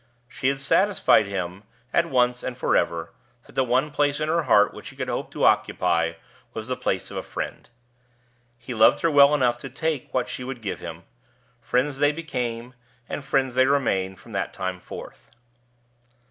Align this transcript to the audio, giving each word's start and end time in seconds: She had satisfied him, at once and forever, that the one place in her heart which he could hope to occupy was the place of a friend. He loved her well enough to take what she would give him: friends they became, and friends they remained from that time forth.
She 0.27 0.47
had 0.47 0.59
satisfied 0.59 1.27
him, 1.27 1.61
at 1.93 2.07
once 2.09 2.41
and 2.41 2.57
forever, 2.57 3.11
that 3.45 3.53
the 3.53 3.63
one 3.63 3.91
place 3.91 4.19
in 4.19 4.29
her 4.29 4.41
heart 4.49 4.73
which 4.73 4.89
he 4.89 4.95
could 4.95 5.09
hope 5.09 5.29
to 5.29 5.43
occupy 5.43 6.13
was 6.55 6.67
the 6.67 6.75
place 6.75 7.11
of 7.11 7.17
a 7.17 7.21
friend. 7.21 7.69
He 8.57 8.73
loved 8.73 9.01
her 9.01 9.11
well 9.11 9.35
enough 9.35 9.59
to 9.59 9.69
take 9.69 10.11
what 10.11 10.27
she 10.27 10.43
would 10.43 10.63
give 10.63 10.79
him: 10.79 11.03
friends 11.61 11.99
they 11.99 12.11
became, 12.11 12.73
and 13.07 13.23
friends 13.23 13.53
they 13.53 13.67
remained 13.67 14.19
from 14.19 14.31
that 14.31 14.53
time 14.55 14.79
forth. 14.79 15.29